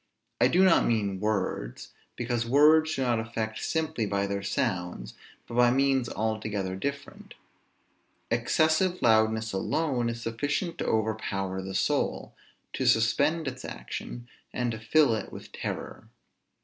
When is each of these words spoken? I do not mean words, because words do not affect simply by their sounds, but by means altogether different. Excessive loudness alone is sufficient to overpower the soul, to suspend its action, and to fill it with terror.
I 0.39 0.47
do 0.47 0.63
not 0.63 0.87
mean 0.87 1.19
words, 1.19 1.91
because 2.15 2.43
words 2.43 2.95
do 2.95 3.03
not 3.03 3.19
affect 3.19 3.61
simply 3.63 4.07
by 4.07 4.25
their 4.25 4.41
sounds, 4.41 5.13
but 5.47 5.53
by 5.53 5.69
means 5.69 6.09
altogether 6.09 6.75
different. 6.75 7.35
Excessive 8.31 8.99
loudness 9.03 9.53
alone 9.53 10.09
is 10.09 10.19
sufficient 10.23 10.79
to 10.79 10.87
overpower 10.87 11.61
the 11.61 11.75
soul, 11.75 12.33
to 12.73 12.87
suspend 12.87 13.47
its 13.47 13.63
action, 13.63 14.27
and 14.51 14.71
to 14.71 14.79
fill 14.79 15.13
it 15.13 15.31
with 15.31 15.51
terror. 15.51 16.07